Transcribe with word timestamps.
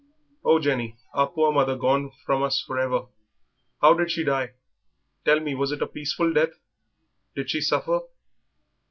"Oh, 0.43 0.57
Jenny, 0.57 0.97
our 1.13 1.27
poor 1.29 1.51
mother 1.51 1.75
gone 1.75 2.09
from 2.25 2.41
us 2.41 2.59
for 2.59 2.79
ever! 2.79 3.03
How 3.81 3.93
did 3.93 4.09
she 4.09 4.23
die? 4.23 4.53
Tell 5.25 5.39
me, 5.39 5.53
was 5.53 5.71
it 5.71 5.79
a 5.83 5.85
peaceful 5.85 6.33
death? 6.33 6.53
Did 7.35 7.51
she 7.51 7.61
suffer?" 7.61 7.99